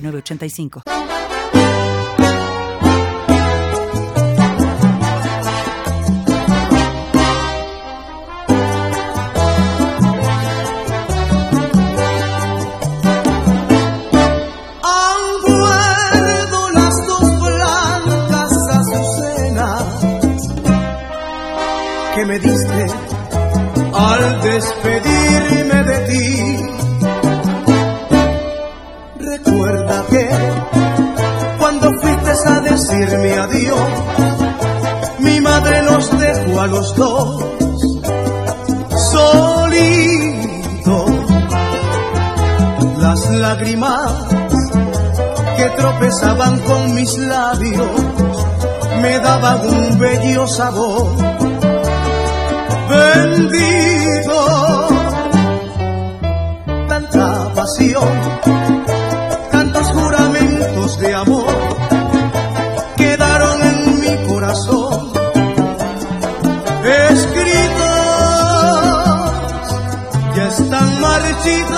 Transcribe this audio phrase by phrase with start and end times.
[0.00, 1.37] 985.
[45.76, 47.90] Tropezaban con mis labios
[49.00, 51.06] me daban un bello sabor.
[52.90, 54.38] Bendito,
[56.88, 58.08] tanta pasión,
[59.50, 61.54] tantos juramentos de amor
[62.96, 65.12] quedaron en mi corazón.
[67.10, 67.86] Escritos,
[70.34, 71.77] ya están marchitos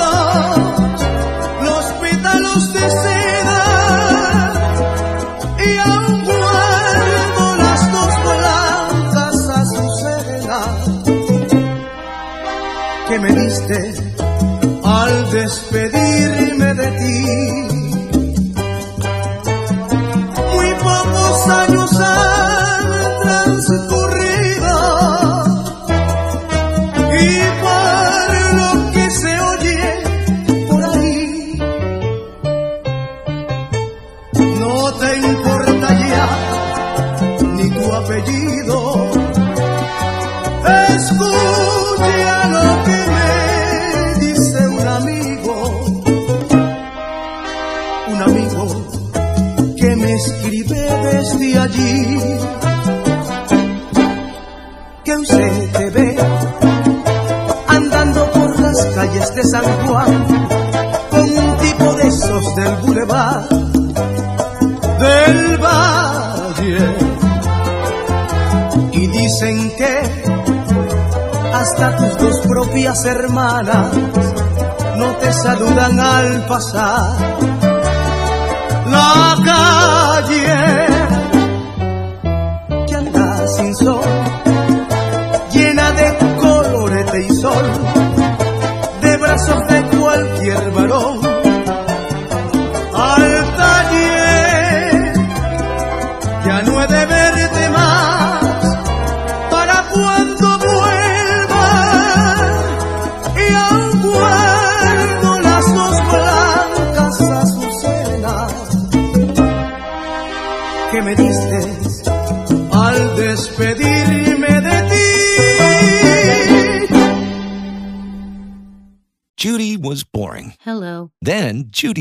[74.97, 77.60] no te saludan al pasar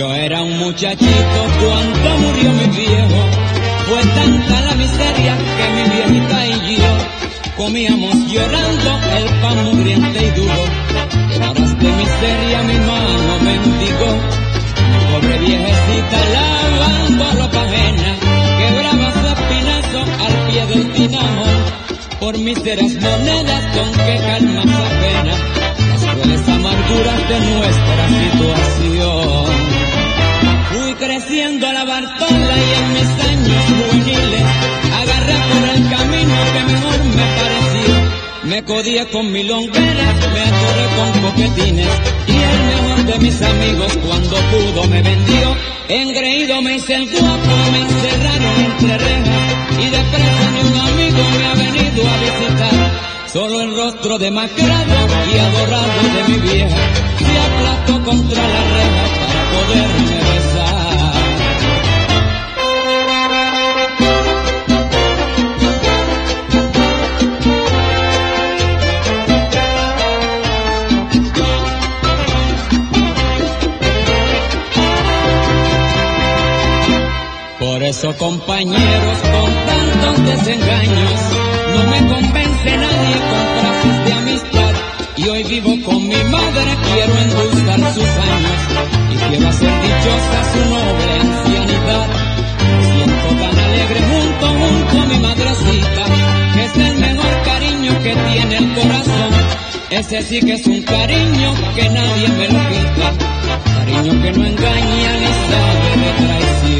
[0.00, 3.20] Yo era un muchachito cuando murió mi viejo.
[3.86, 6.92] Fue tanta la miseria que mi viejita y yo
[7.58, 10.62] comíamos llorando el pan mugriente y duro.
[11.50, 14.12] Horas de miseria mi mano mendigó.
[14.88, 18.16] Mi pobre viejecita lavando ropa ajena,
[18.58, 21.44] quebraba su espinazo al pie del dinamo.
[22.20, 25.34] Por míseras monedas con que calma su pena,
[25.90, 29.59] las crueles amarguras de nuestra situación.
[32.00, 34.42] Bartola y en mis años juveniles
[35.02, 37.94] agarré por el camino que mejor me pareció.
[38.44, 41.88] Me codía con milongueras, me atoré con coquetines
[42.26, 45.56] y el mejor de mis amigos cuando pudo me vendió.
[45.88, 51.22] Engreído me hice el guapo, me encerraron entre rejas y de presa ni un amigo
[51.38, 53.10] me ha venido a visitar.
[53.30, 54.96] Solo el rostro de demacrado
[55.34, 56.76] y adorado de mi vieja
[57.18, 60.69] se aplastó contra la reja para poderme besar.
[77.90, 81.20] Eso compañeros con tantos desengaños,
[81.74, 84.74] no me convence nadie con frases de amistad.
[85.16, 88.60] Y hoy vivo con mi madre, quiero endulzar sus años
[89.10, 92.08] y quiero hacer dichosa su noble ancianidad.
[92.78, 96.04] Me siento tan alegre junto, junto a mi madrecita,
[96.54, 99.32] que es el mejor cariño que tiene el corazón.
[99.90, 103.08] Ese sí que es un cariño que nadie me lo quita,
[103.74, 106.79] cariño que no engaña ni sabe de traición.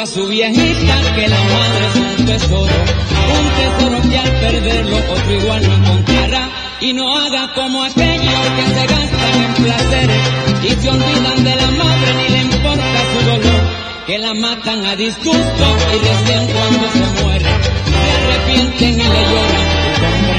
[0.00, 2.74] A su viejita que la madre es un tesoro,
[3.38, 6.50] un tesoro que al perderlo otro igual no encontrará.
[6.80, 10.22] Y no haga como aquellos que se gastan en placeres
[10.64, 13.62] y se olvidan de la madre ni le importa su dolor,
[14.06, 20.35] que la matan a disgusto y recién cuando se muere se arrepienten y le lloran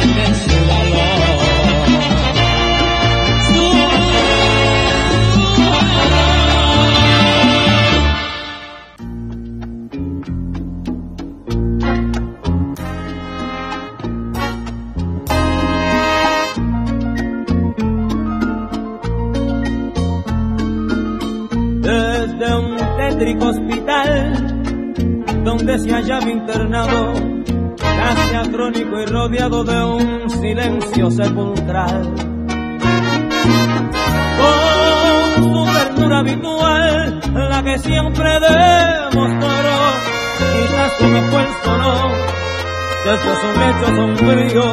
[25.77, 27.13] donde se hallaba internado,
[27.77, 32.13] casi acrónico y rodeado de un silencio sepulcral.
[34.37, 39.49] Con su ternura habitual, la que siempre demostró,
[40.53, 41.93] quizás fue el solo,
[43.05, 44.65] desde su lecho sombrío,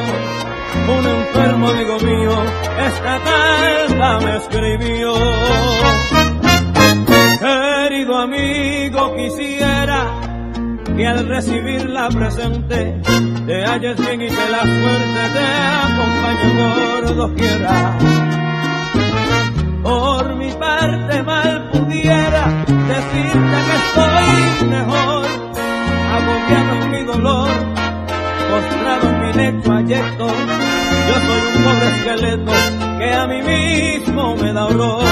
[0.88, 2.32] un enfermo amigo mío,
[2.86, 5.14] esta carta me escribió.
[7.40, 10.23] Querido amigo, quisiera
[10.96, 13.00] que al recibirla presente
[13.46, 15.44] te halles bien y que la suerte te
[15.86, 17.98] acompañe por doquiera.
[19.82, 25.26] Por mi parte mal pudiera decirte que estoy mejor,
[26.16, 27.50] agobiado mi dolor,
[28.50, 30.26] postrado en mi lecho ayeto.
[31.08, 32.52] Yo soy un pobre esqueleto
[32.98, 35.04] que a mí mismo me da horror.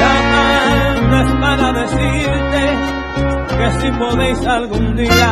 [0.00, 2.69] Llamando es para decirte
[3.60, 5.30] que si podéis algún día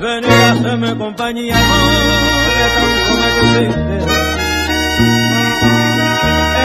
[0.00, 3.96] venir a hacerme compañía, no que tanto me quisiste.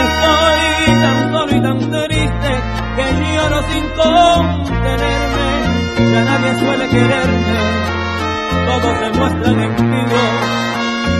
[0.04, 0.62] Estoy
[1.04, 2.52] tan solo y tan triste
[2.96, 5.50] que lloro sin contenerme,
[6.14, 7.58] ya nadie suele quererme,
[8.68, 10.34] todos se muestran activos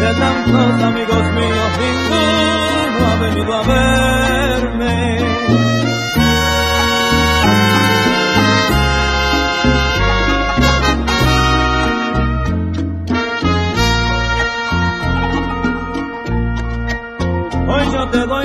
[0.02, 4.96] de tantos amigos míos, ninguno ha venido a verme.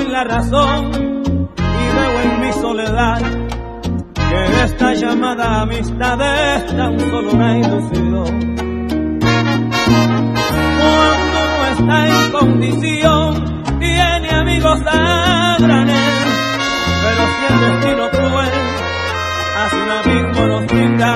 [0.01, 0.91] Doy la razón
[1.57, 3.21] y veo en mi soledad
[4.13, 6.19] que esta llamada amistad
[6.55, 8.55] es tan solo una ilusión.
[10.79, 15.95] Cuando uno está en condición, tiene amigos a granel,
[17.03, 18.53] pero si el destino cruel
[19.57, 21.15] hace un abismo nos brinda,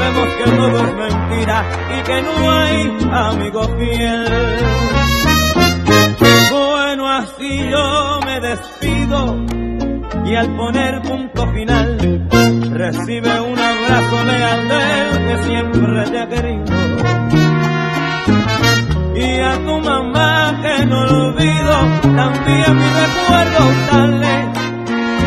[0.00, 1.64] vemos que todo es mentira
[1.96, 5.17] y que no hay amigo fiel.
[7.18, 9.44] Así yo me despido
[10.24, 11.98] y al poner punto final
[12.70, 16.64] recibe un abrazo leal del que siempre te ha querido.
[19.16, 24.36] Y a tu mamá que no lo olvido, también mi recuerdo darle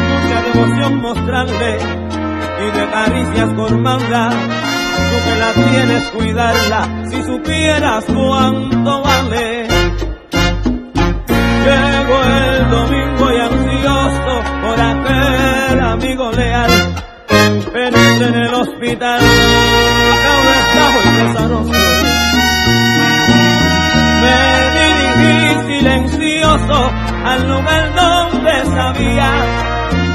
[0.07, 1.77] mucha devoción mostrarle
[2.57, 4.29] y de caricias colmarla.
[4.29, 9.90] Tú que la tienes cuidarla, si supieras cuánto vale.
[11.63, 16.71] Llego el domingo y ansioso por aquel amigo leal.
[17.71, 19.19] Penetré en el hospital,
[20.13, 21.71] acá un estado y pesaroso.
[24.21, 24.37] Me
[24.77, 26.91] dirigí silencioso
[27.25, 29.29] al lugar donde sabía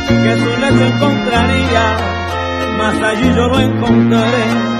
[0.08, 1.96] que su leche encontraría,
[2.78, 4.75] mas allí yo lo encontré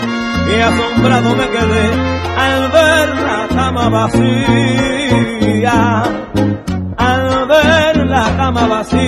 [0.49, 1.91] y asombrado me quedé
[2.37, 4.23] al ver la cama vacía,
[6.97, 9.05] al ver la cama vacía,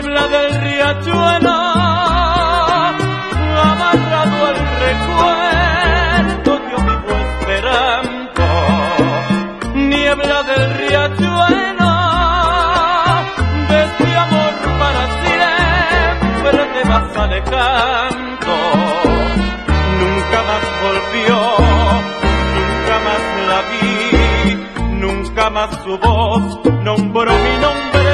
[0.00, 1.56] niebla del riachuelo,
[3.70, 8.46] amarrado al recuerdo de vivo esperanto,
[9.74, 11.92] niebla del riachuelo,
[13.68, 18.54] de este amor para siempre te vas alejando,
[20.00, 21.38] nunca más volvió,
[22.56, 23.84] nunca más la vi,
[24.98, 26.42] nunca más su voz
[26.84, 28.09] nombró mi nombre.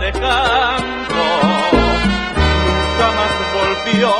[0.00, 1.22] de canto.
[2.66, 4.10] Nunca más volvió,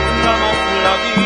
[0.00, 1.18] nunca más la vi,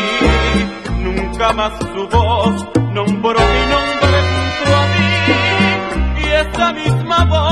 [1.03, 2.55] nunca más su voz
[2.91, 5.07] nombró mi nombre junto a mí.
[6.21, 7.44] Y esa misma voz.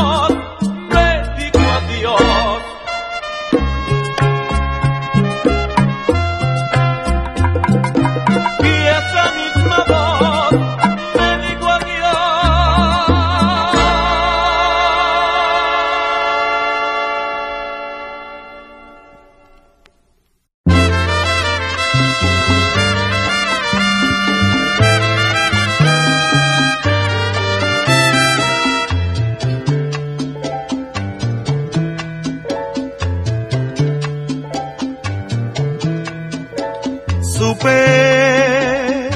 [37.53, 39.09] supe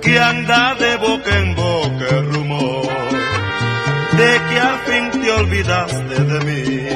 [0.00, 2.88] que anda de boca en boca el rumor
[4.12, 6.88] de que al fin te olvidaste de mí,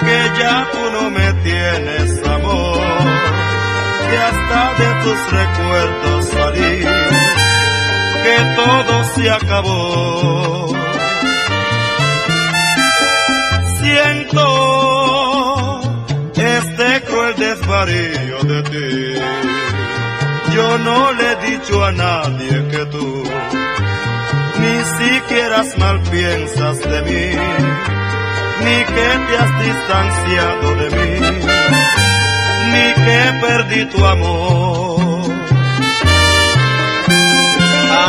[0.00, 2.78] que ya tú no me tienes amor,
[4.08, 6.78] que hasta de tus recuerdos salí,
[8.22, 10.72] que todo se acabó.
[13.80, 14.67] Siento
[17.78, 18.90] María de ti.
[20.54, 23.06] Yo no le he dicho a nadie que tú
[24.62, 27.26] ni siquiera mal piensas de mí,
[28.64, 31.12] ni que te has distanciado de mí,
[32.72, 35.30] ni que perdí tu amor.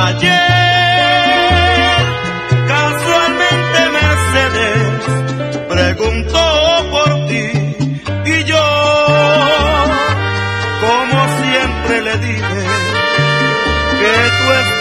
[0.07, 0.78] Ayer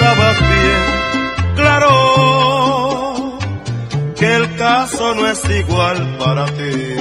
[0.08, 0.82] estabas bien
[1.54, 3.38] claro
[4.16, 6.96] que el caso no es igual para ti.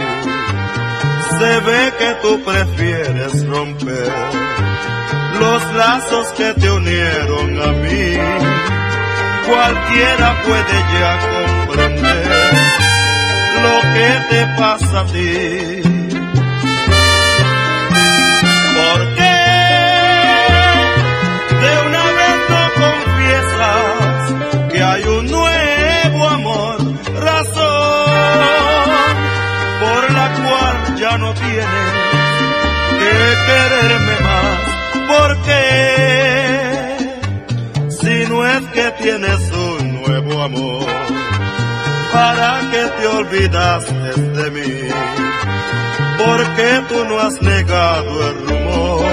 [1.39, 4.11] Se ve que tú prefieres romper
[5.39, 8.17] los lazos que te unieron a mí.
[9.47, 12.53] Cualquiera puede ya comprender
[13.63, 15.76] lo que te pasa a ti.
[33.07, 34.61] Que quererme más.
[35.11, 35.61] porque
[37.89, 40.85] Si no es que tienes un nuevo amor,
[42.13, 44.89] ¿para que te olvidaste de mí?
[46.17, 49.05] Porque tú no has negado el rumor,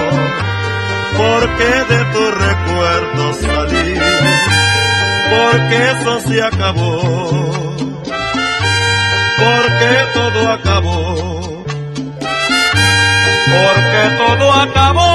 [1.17, 3.93] porque de tu recuerdo salí,
[5.35, 6.91] porque eso se acabó,
[9.37, 11.54] porque todo acabó
[13.63, 15.14] porque todo acabó.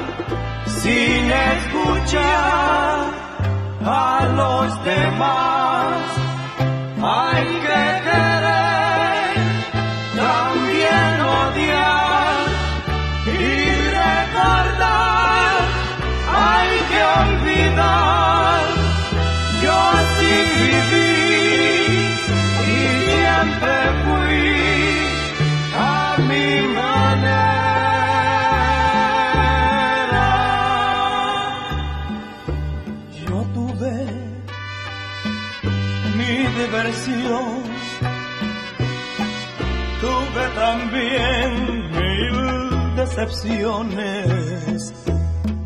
[0.91, 2.97] sin escuchar
[3.85, 6.01] a los demás.
[7.03, 7.83] Hay que
[43.15, 44.93] decepciones.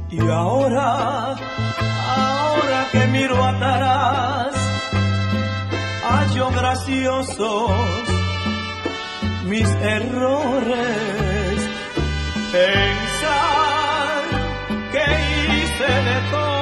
[0.10, 4.55] Y ahora, ahora que miro atrás,
[6.03, 7.71] hallo graciosos
[9.45, 10.75] mis errores.
[12.51, 14.23] Pensar
[14.91, 15.03] que
[15.62, 16.54] hice de todo.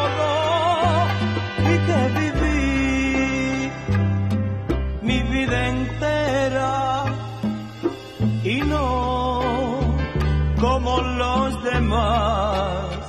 [11.93, 12.99] más,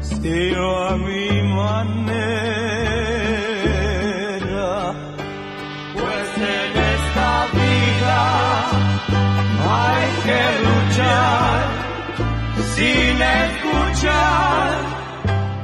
[0.00, 1.28] sino a mi
[1.60, 2.26] manera.
[5.94, 8.22] Pues en esta vida
[9.80, 11.58] hay que luchar
[12.74, 14.70] sin escuchar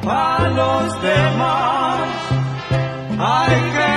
[0.07, 2.01] a los demás.
[3.25, 3.92] Hay que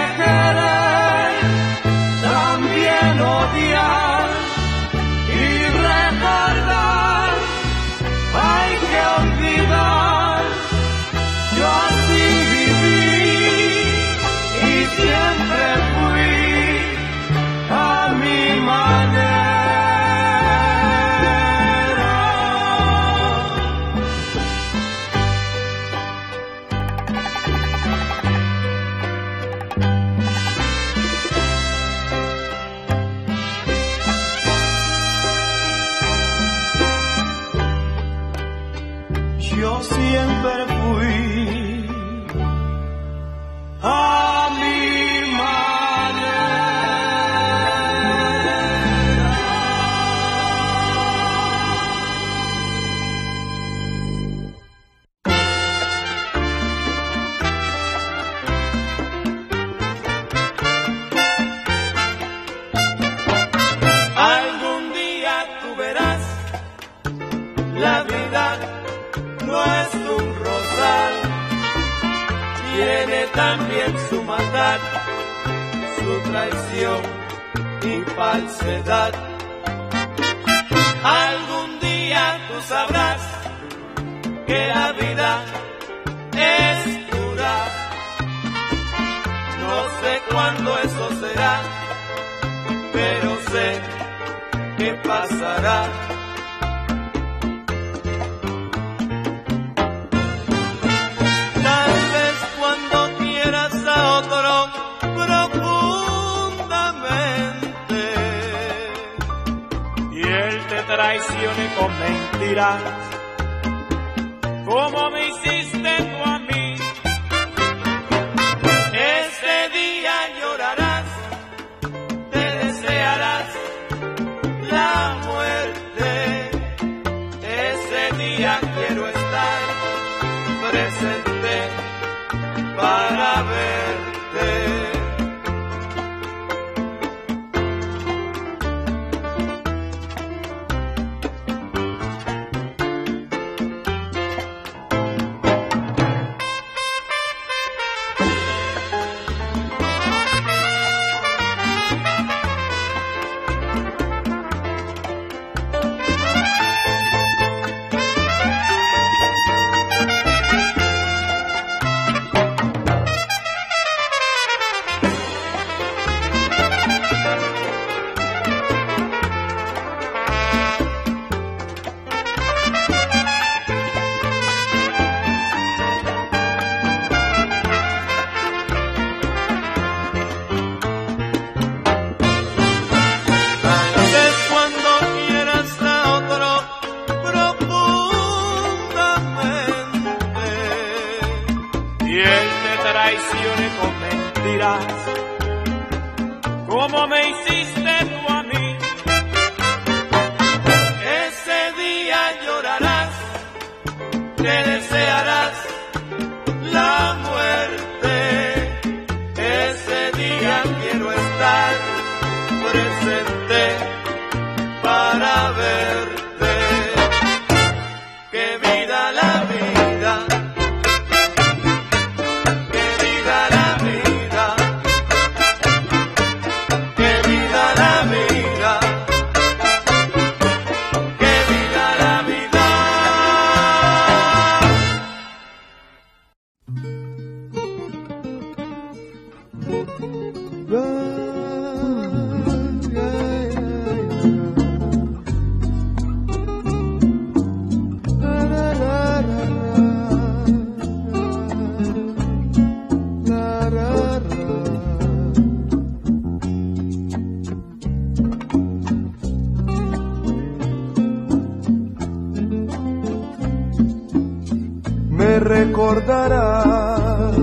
[265.75, 267.35] recordarás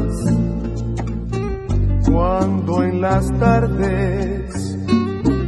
[2.10, 4.78] cuando en las tardes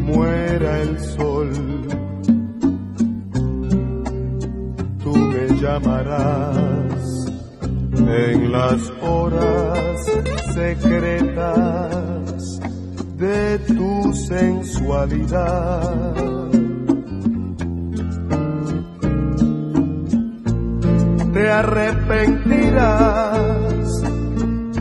[0.01, 1.51] muera el sol.
[5.03, 7.27] Tú me llamarás
[7.97, 10.05] en las horas
[10.53, 12.61] secretas
[13.17, 15.95] de tu sensualidad.
[21.33, 22.44] Te arrepentirás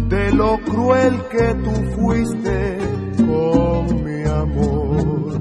[0.10, 2.78] de lo cruel que tú fuiste
[3.18, 5.40] con mi amor.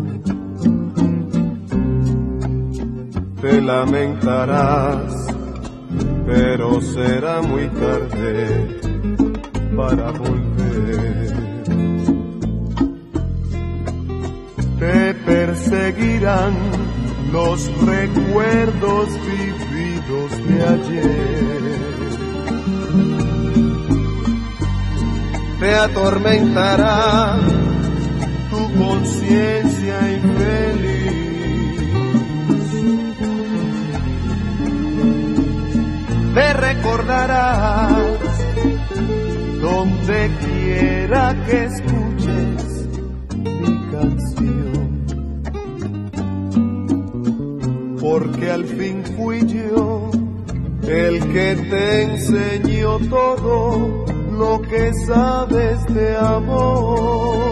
[3.41, 5.23] Te lamentarás
[6.27, 8.81] pero será muy tarde
[9.77, 11.33] para volver.
[14.79, 16.55] Te perseguirán
[17.33, 21.62] los recuerdos vividos de ayer.
[25.63, 27.39] Te atormentará
[28.51, 30.93] tu conciencia infeliz
[36.35, 37.93] me recordarás
[39.61, 42.89] donde quiera que escuches
[43.37, 45.07] mi canción.
[48.01, 50.11] Porque al fin fui yo
[50.89, 54.02] el que te enseñó todo
[54.33, 57.52] lo que sabes de amor.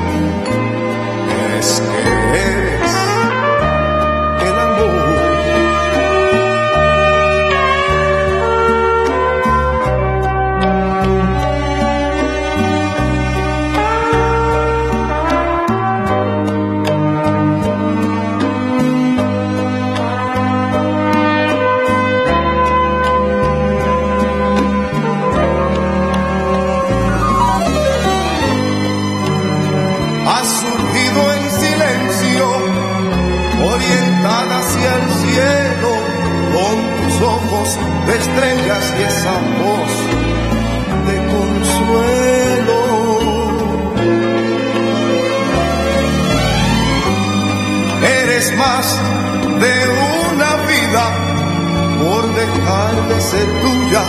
[52.33, 54.03] Dejar de ser tuya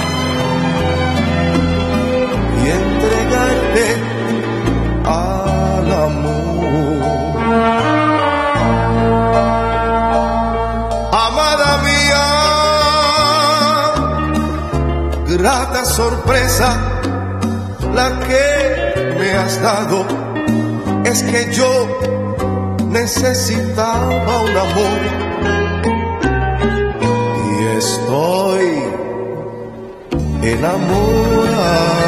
[2.63, 3.87] y entregarte
[5.05, 6.33] al amor.
[11.13, 12.27] Amada mía,
[15.37, 16.69] grata sorpresa
[17.95, 20.07] la que me has dado
[21.05, 21.71] es que yo
[22.89, 25.22] necesitaba un amor
[27.83, 28.67] estoy
[30.43, 32.03] enamorado.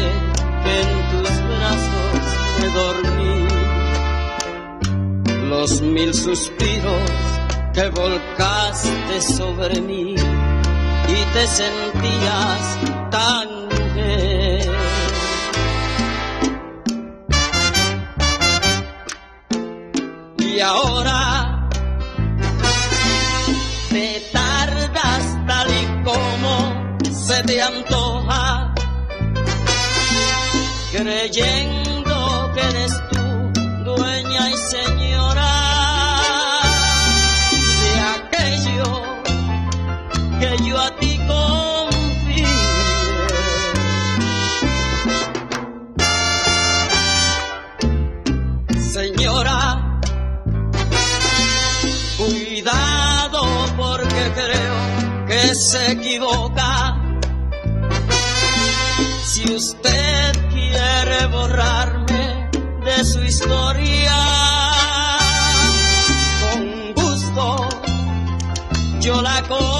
[0.00, 2.22] En tus brazos
[2.60, 3.36] me dormí
[5.48, 7.10] los mil suspiros
[7.74, 12.78] que volcaste sobre mí y te sentías
[13.10, 14.70] tan mujer.
[20.38, 21.68] Y ahora
[23.90, 26.54] te tardas tal y como
[27.12, 28.19] se te antoja,
[31.02, 33.24] creyendo que eres tú
[33.84, 35.52] dueña y señora
[37.82, 39.02] de aquello
[40.40, 42.56] que yo a ti confié.
[48.92, 50.00] Señora,
[52.18, 53.42] cuidado
[53.78, 56.96] porque creo que se equivoca.
[59.24, 60.19] Si usted
[61.60, 64.16] de su historia,
[66.40, 67.68] con gusto
[69.00, 69.79] yo la complaceré.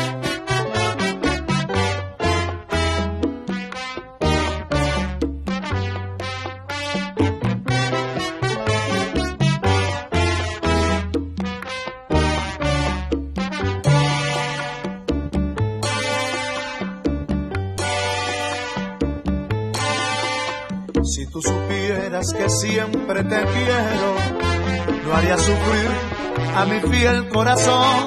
[21.31, 24.15] Tú supieras que siempre te quiero,
[25.05, 25.91] no haría sufrir
[26.55, 28.05] a mi fiel corazón,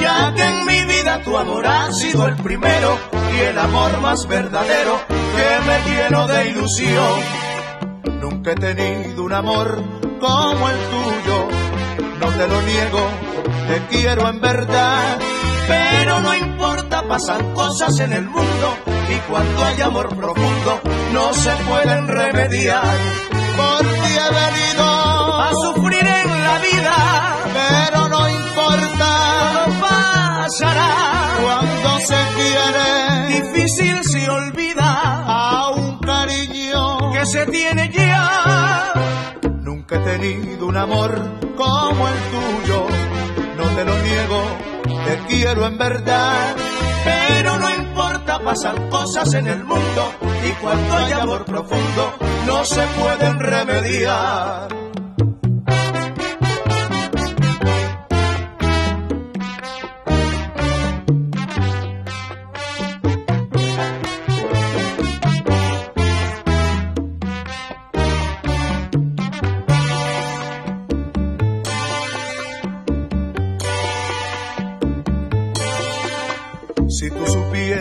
[0.00, 2.96] ya que en mi vida tu amor ha sido el primero
[3.34, 7.20] y el amor más verdadero que me lleno de ilusión.
[8.20, 9.82] Nunca he tenido un amor
[10.20, 11.48] como el tuyo,
[12.20, 13.08] no te lo niego,
[13.68, 15.18] te quiero en verdad,
[15.66, 20.80] pero no importa, pasan cosas en el mundo y cuando hay amor profundo
[21.12, 22.96] no se pueden remediar.
[23.56, 29.08] Por ti he venido a sufrir en la vida, pero no importa,
[29.54, 30.90] todo pasará.
[31.42, 38.92] Cuando se quiere, difícil se olvida a un cariño que se tiene ya.
[39.62, 41.20] Nunca he tenido un amor
[41.56, 42.86] como el tuyo,
[43.56, 44.42] no te lo niego,
[45.04, 46.56] te quiero en verdad.
[47.04, 47.89] Pero no importa,
[48.38, 50.12] pasan cosas en el mundo
[50.48, 52.14] y cuando hay amor profundo
[52.46, 54.68] no se pueden remediar.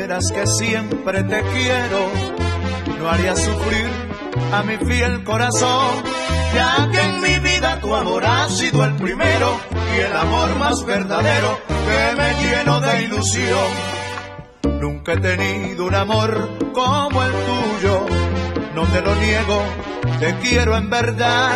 [0.10, 2.07] Supieras que siempre te quiero,
[2.97, 3.88] no haría sufrir
[4.51, 6.03] a mi fiel corazón,
[6.53, 9.60] ya que en mi vida tu amor ha sido el primero
[9.95, 13.70] y el amor más verdadero que me lleno de ilusión.
[14.82, 18.05] Nunca he tenido un amor como el tuyo,
[18.74, 19.64] no te lo niego,
[20.20, 21.51] te quiero en verdad,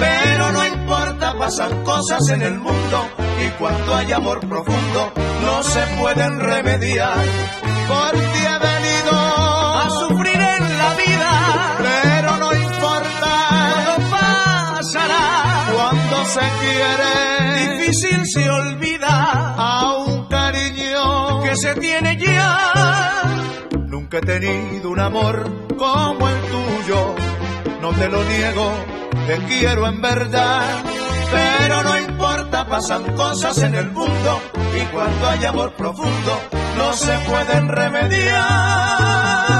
[0.00, 3.08] pero no importa, pasan cosas en el mundo
[3.44, 5.12] y cuando hay amor profundo
[5.44, 7.65] no se pueden remediar.
[7.88, 11.32] Por ti he venido a sufrir en la vida,
[11.78, 13.30] pero no importa,
[13.86, 15.24] todo pasará.
[15.72, 23.22] Cuando se quiere, difícil se olvida a un cariño que se tiene ya.
[23.86, 27.14] Nunca he tenido un amor como el tuyo,
[27.80, 28.72] no te lo niego,
[29.28, 30.62] te quiero en verdad.
[31.30, 34.40] Pero no importa, pasan cosas en el mundo
[34.76, 39.55] y cuando hay amor profundo no se pueden remediar.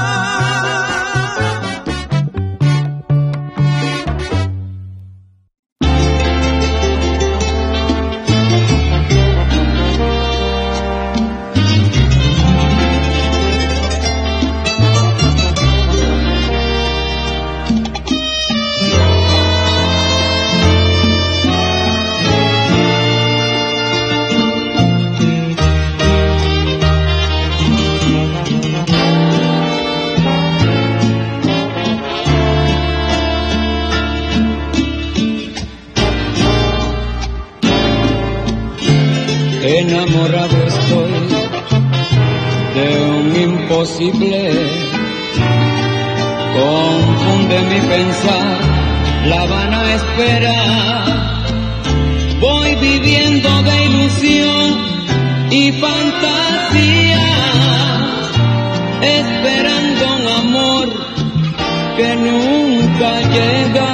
[43.77, 44.51] Imposible.
[46.57, 48.57] Confunde mi pensar,
[49.25, 50.59] la vana espera.
[52.39, 54.67] Voy viviendo de ilusión
[55.51, 57.27] y fantasía,
[59.01, 60.87] esperando un amor
[61.97, 63.91] que nunca llega.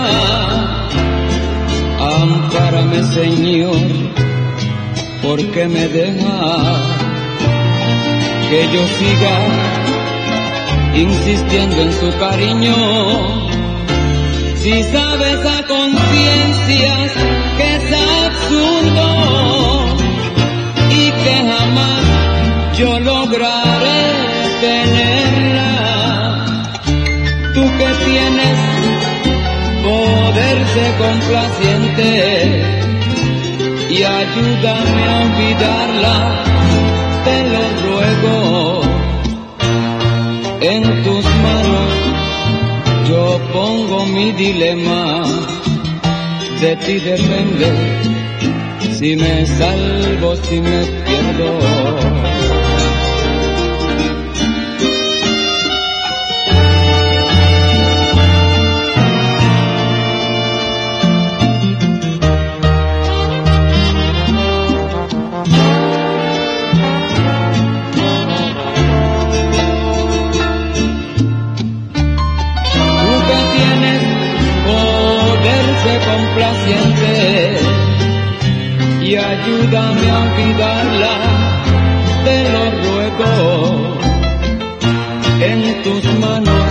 [1.99, 4.23] Ampárame, Señor
[5.23, 6.92] ¿por qué me deja
[8.53, 9.35] que yo siga
[10.93, 12.75] insistiendo en su cariño?
[14.61, 16.93] Si sabes a conciencia
[17.57, 17.87] que es
[18.25, 19.09] absurdo
[21.01, 22.03] y que jamás
[22.77, 24.03] yo lograré
[24.67, 26.45] tenerla,
[27.55, 28.57] tú que tienes
[29.89, 32.07] poder de complaciente
[33.89, 36.15] y ayúdame a olvidarla,
[37.25, 38.42] te lo ruego.
[40.65, 41.93] En tus manos
[43.09, 45.25] yo pongo mi dilema,
[46.61, 47.67] de ti depende
[48.97, 52.02] si me salvo, si me pierdo.
[76.43, 77.59] Complaciente
[79.01, 81.13] y ayúdame a olvidarla,
[82.23, 83.31] te lo ruego.
[85.41, 86.69] En tus manos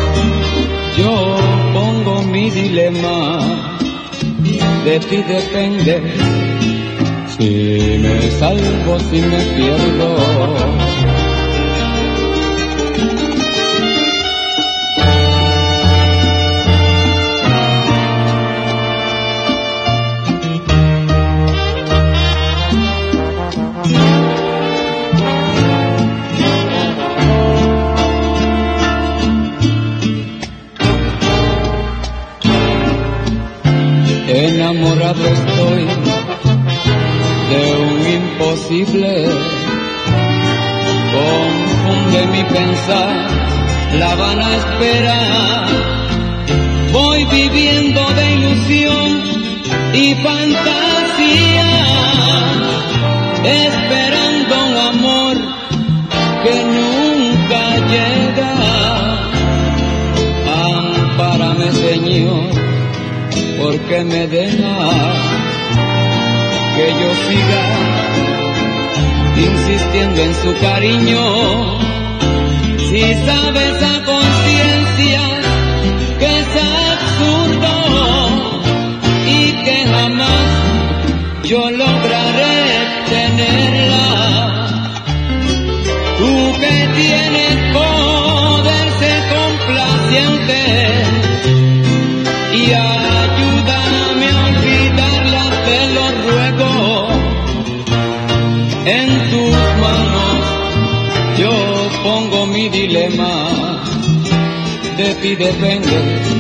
[0.97, 1.37] yo
[1.73, 3.69] pongo mi dilema,
[4.85, 6.03] de ti depende
[7.37, 10.92] si me salvo, si me pierdo.
[44.23, 45.67] van a esperar.
[46.93, 49.09] Voy viviendo de ilusión
[50.05, 51.71] y fantasía,
[53.67, 55.37] esperando un amor
[56.45, 57.63] que nunca
[57.93, 58.53] llega.
[60.69, 62.51] Ampárame, Señor,
[63.61, 65.17] porque me dejas
[66.77, 67.65] que yo siga
[69.49, 72.02] insistiendo en su cariño
[72.93, 74.42] si sabes a
[105.37, 106.32] depende.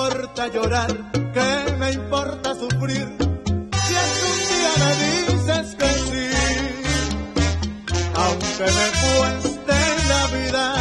[0.00, 3.06] Importa llorar, que me importa sufrir.
[3.86, 6.26] Si algún día me dices que sí,
[8.14, 9.76] aunque me cueste
[10.08, 10.79] la vida,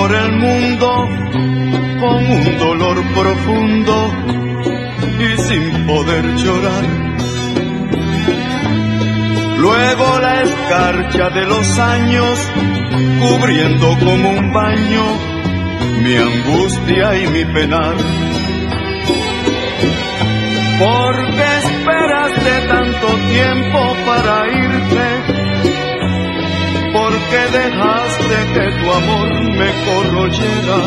[0.00, 1.08] por el mundo
[2.00, 3.94] con un dolor profundo
[5.18, 6.84] y sin poder llorar.
[9.58, 12.38] Luego la escarcha de los años
[13.20, 15.04] cubriendo como un baño
[16.02, 17.96] mi angustia y mi penar.
[20.78, 25.29] Porque esperaste tanto tiempo para irte
[26.92, 29.28] porque dejaste que tu amor
[29.58, 30.78] me corroyera.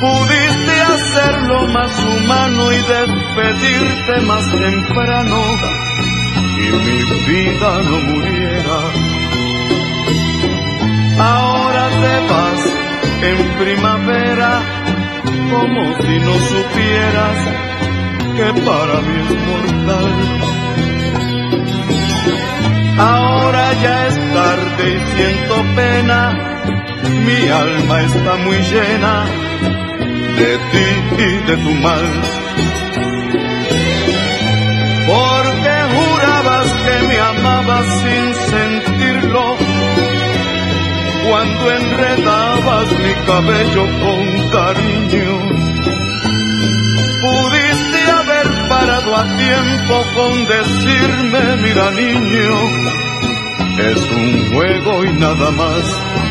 [0.00, 5.38] Pudiste hacerlo más humano y despedirte más temprano
[6.56, 8.80] y mi vida no muriera.
[11.18, 12.62] Ahora te vas
[13.22, 14.60] en primavera
[15.50, 17.38] como si no supieras
[18.36, 20.57] que para mí es mortal.
[22.98, 26.20] Ahora ya es tarde y siento pena,
[27.26, 29.24] mi alma está muy llena
[30.38, 30.88] de ti
[31.22, 32.06] y de tu mal.
[35.06, 39.56] Porque jurabas que me amabas sin sentirlo,
[41.28, 45.57] cuando enredabas mi cabello con cariño.
[49.14, 52.50] A tiempo con decirme, mira niño,
[53.78, 56.27] es un juego y nada más.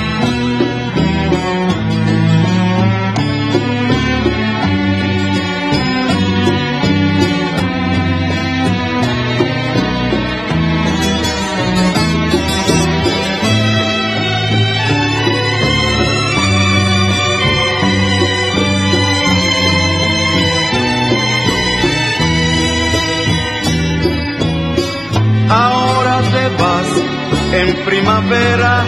[27.68, 28.84] En primavera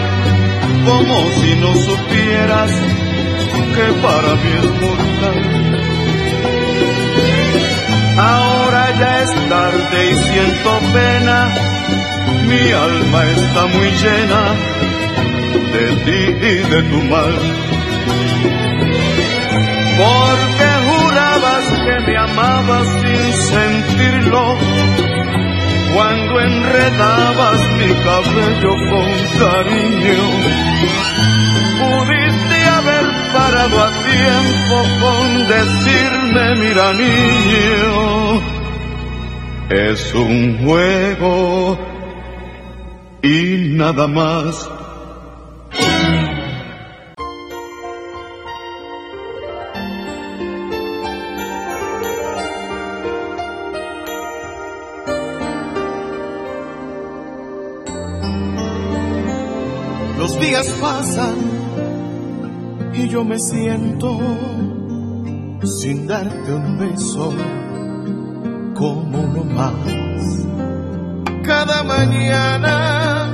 [0.84, 2.70] como si no supieras
[3.74, 5.38] que para mí es mortal.
[8.18, 11.38] Ahora ya es tarde y siento pena,
[12.46, 14.42] Mi alma está muy llena
[15.72, 17.34] de ti y de tu mal.
[20.00, 24.79] Porque jurabas que me amabas sin sentirlo
[25.94, 30.22] cuando enredabas mi cabello con cariño.
[31.80, 38.40] Pudiste haber parado a tiempo con decirme, mira niño,
[39.70, 41.78] es un juego
[43.22, 44.79] y nada más.
[63.20, 64.18] Yo me siento
[65.62, 67.34] sin darte un beso
[68.74, 69.74] como uno más.
[71.44, 73.24] Cada mañana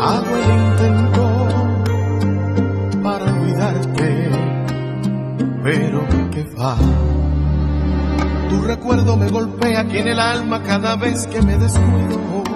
[0.00, 1.24] hago el intento
[3.02, 4.30] para olvidarte,
[5.64, 6.76] pero que va.
[8.48, 12.55] Tu recuerdo me golpea aquí en el alma cada vez que me descuido.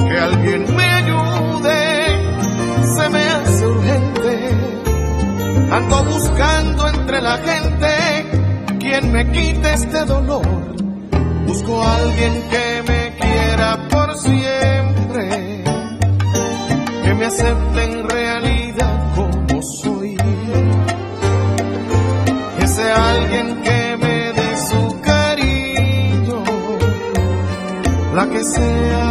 [0.11, 1.79] Que alguien me ayude,
[2.95, 4.49] se me hace urgente.
[5.71, 10.45] Ando buscando entre la gente quien me quite este dolor.
[11.47, 15.63] Busco a alguien que me quiera por siempre,
[17.03, 20.17] que me acepte en realidad como soy.
[22.59, 26.43] Que sea alguien que me dé su cariño,
[28.13, 29.10] la que sea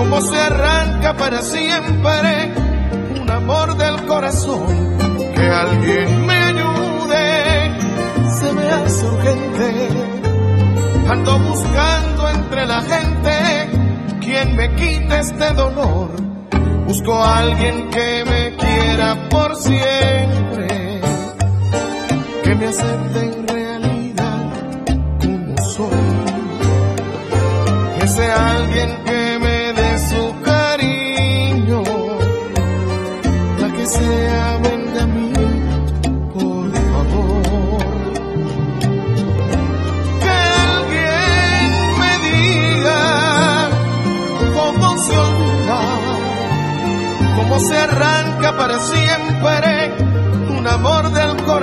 [0.00, 2.54] cómo se arranca para siempre
[3.20, 4.66] un amor del corazón.
[5.34, 7.70] Que alguien me ayude,
[8.38, 9.88] se me hace urgente.
[11.06, 13.34] Ando buscando entre la gente
[14.20, 16.08] quien me quite este dolor.
[16.86, 21.00] Busco a alguien que me quiera por siempre,
[22.42, 24.40] que me acepte en realidad
[25.20, 26.10] como soy.
[28.00, 29.19] Que sea alguien que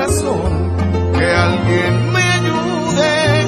[0.08, 3.46] Que alguien me ayude,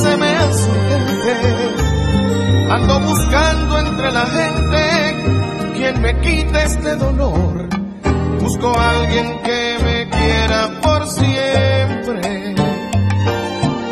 [0.00, 1.74] se me hace urgente.
[2.70, 7.68] Ando buscando entre la gente quien me quite este dolor.
[8.40, 12.54] Busco a alguien que me quiera por siempre,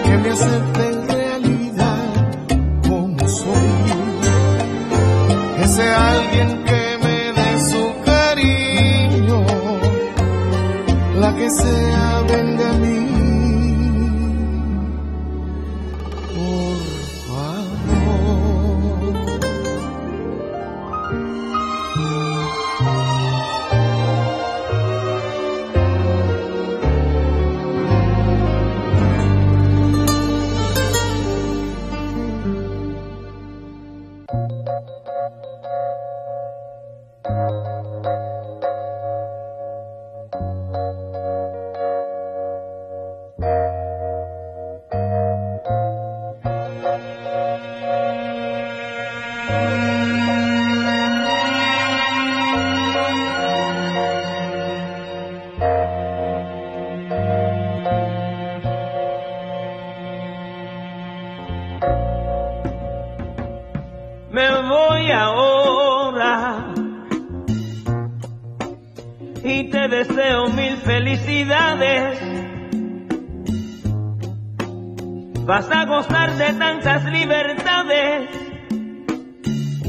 [0.04, 0.99] que me acepte
[11.58, 11.89] la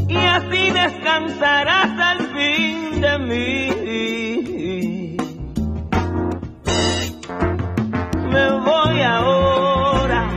[0.08, 5.18] y así descansarás al fin de mí.
[8.32, 10.30] Me voy ahora,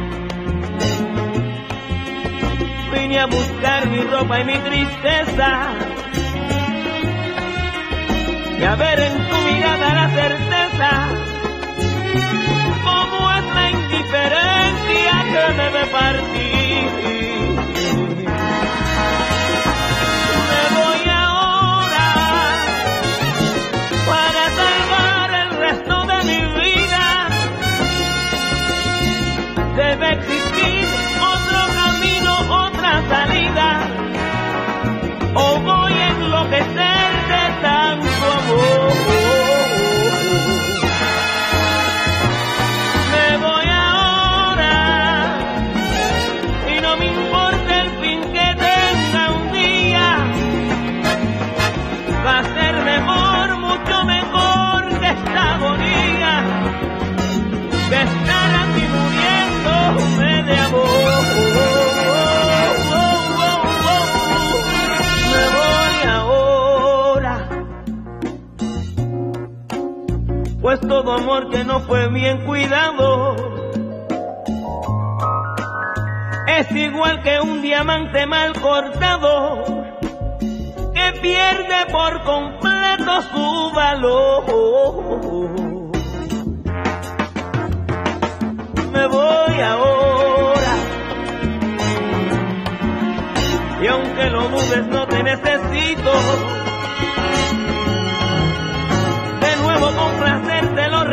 [2.92, 5.72] vine a buscar mi ropa y mi tristeza
[8.60, 10.90] y a ver en tu mirada la certeza
[12.84, 16.63] como es la indiferencia que debe partir.
[29.76, 31.13] debe existir.
[70.88, 73.36] todo amor que no fue bien cuidado.
[76.46, 79.64] Es igual que un diamante mal cortado
[80.94, 84.44] que pierde por completo su valor.
[88.92, 90.74] Me voy ahora
[93.82, 96.63] y aunque lo dudes no te necesito.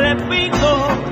[0.02, 1.11] repito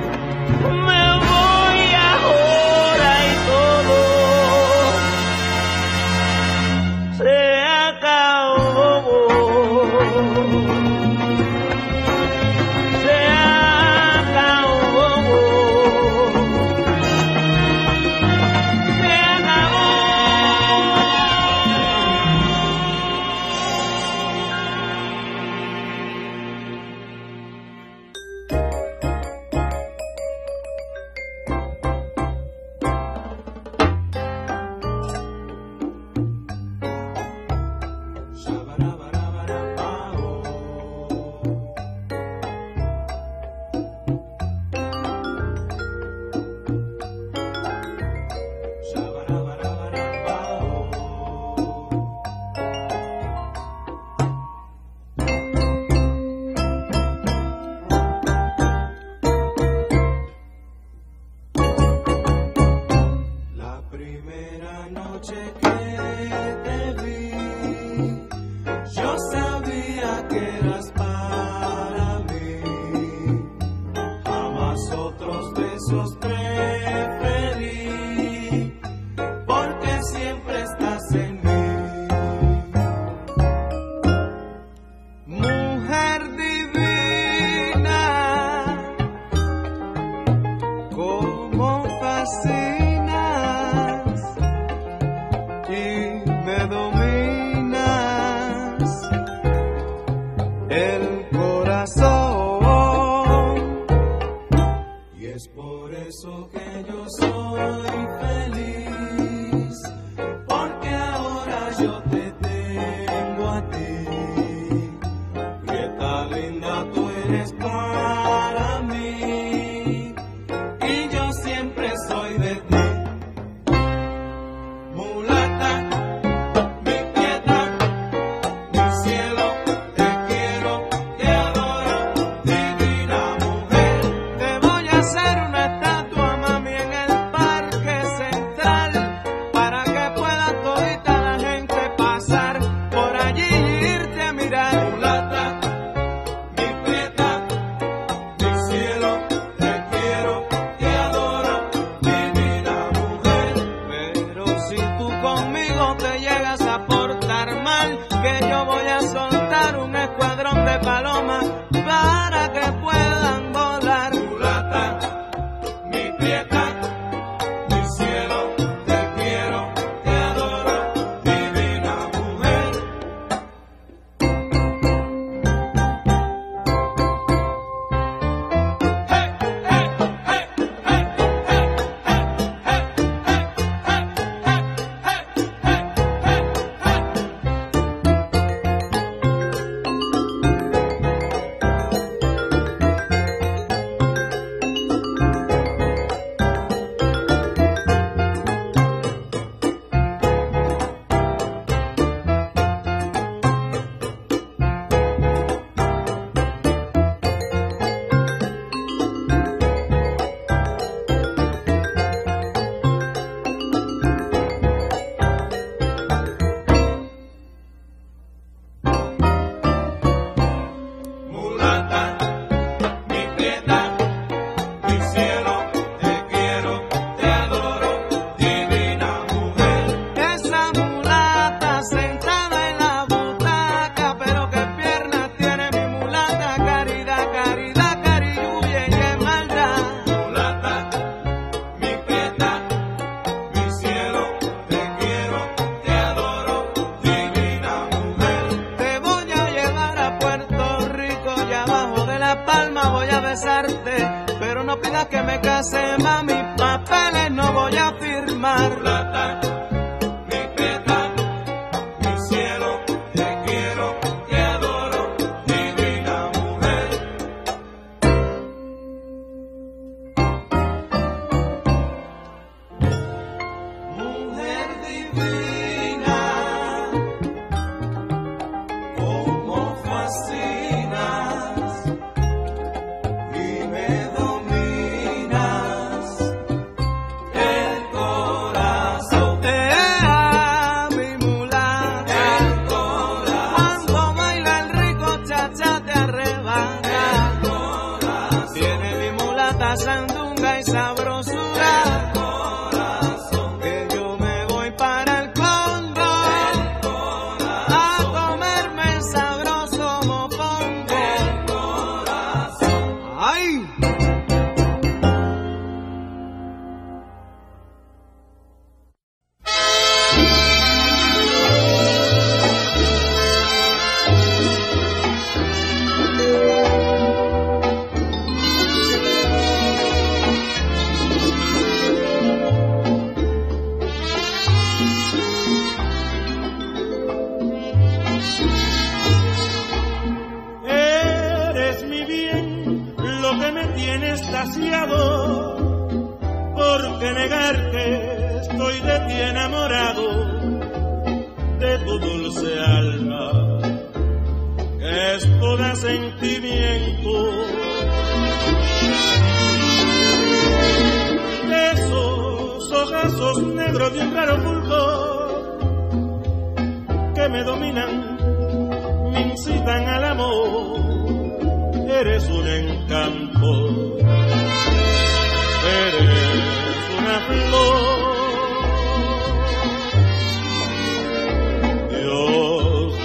[258.41, 258.90] mar.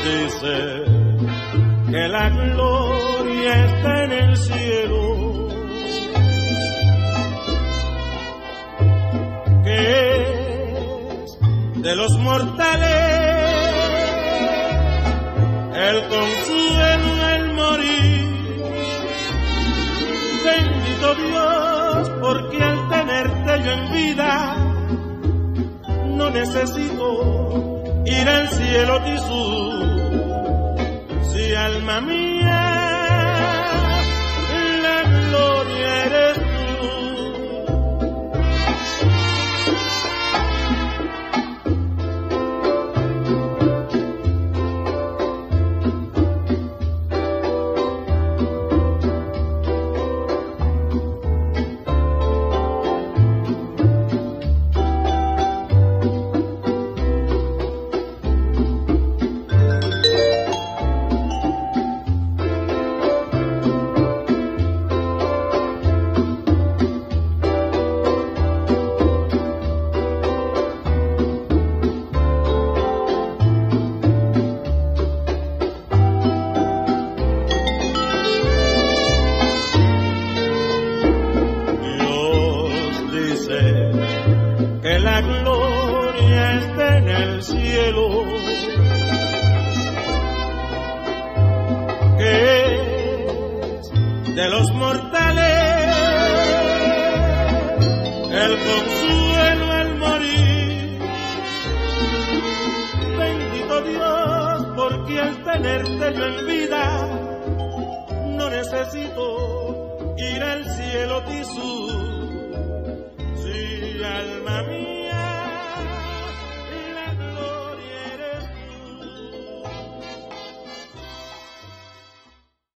[0.07, 0.85] dice
[1.91, 5.49] que la gloria está en el cielo,
[9.65, 9.79] que
[11.23, 11.39] es
[11.83, 13.27] de los mortales
[15.89, 18.27] el consuelo el morir.
[20.45, 24.57] Bendito Dios, porque al tenerte yo en vida
[26.17, 27.76] no necesito
[28.07, 29.45] ir al cielo tisú.
[31.33, 32.36] Si alma mía